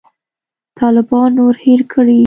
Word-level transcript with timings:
طالبان 0.79 1.27
نور 1.39 1.53
هېر 1.63 1.81
کړي. 1.91 2.19